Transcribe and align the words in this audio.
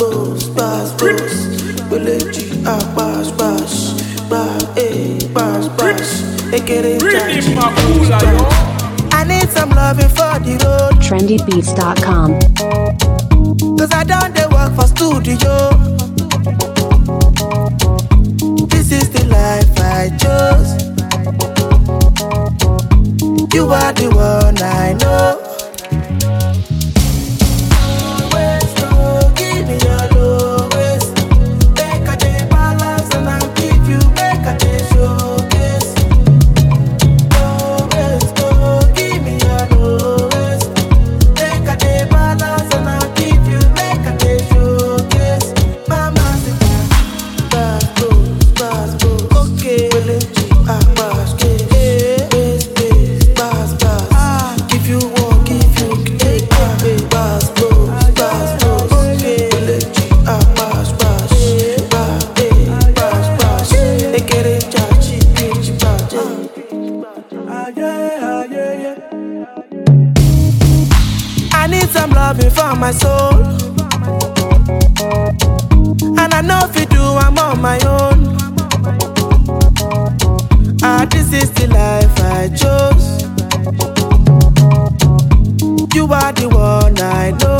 boss, 0.00 0.48
boss, 0.48 0.92
boss. 0.94 1.30
Boss, 5.34 5.68
boss. 5.68 6.22
I 9.12 9.24
need 9.24 9.48
some 9.50 9.70
loving 9.70 10.08
for 10.08 10.38
the 10.40 10.56
road. 10.64 10.94
Trendybeats.com. 11.02 12.40
Cause 13.76 13.92
I 13.92 14.04
work 14.50 14.72
for 14.74 14.86
studio. 14.86 15.54
This 18.68 18.92
is 18.92 19.10
the 19.10 19.24
life 19.26 19.78
I 19.78 20.08
chose. 20.16 20.70
You 23.52 23.68
are 23.68 23.92
the 23.92 24.08
one 24.14 24.62
I 24.62 24.94
know. 24.94 25.49
some 72.00 72.10
loving 72.12 72.50
for 72.50 72.74
my 72.76 72.92
soul. 72.92 73.34
And 76.20 76.30
I 76.38 76.40
know 76.40 76.60
if 76.64 76.74
you 76.78 76.86
do, 76.86 77.02
I'm 77.24 77.36
on 77.38 77.60
my 77.60 77.78
own. 77.98 78.18
Ah, 80.82 81.06
this 81.10 81.32
is 81.40 81.50
the 81.58 81.66
life 81.80 82.16
I 82.38 82.48
chose. 82.60 83.06
You 85.94 86.04
are 86.20 86.32
the 86.32 86.48
one 86.48 86.98
I 86.98 87.32
know. 87.40 87.59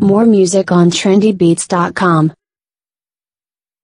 More 0.00 0.26
music 0.26 0.70
on 0.70 0.90
trendybeats.com. 0.90 2.32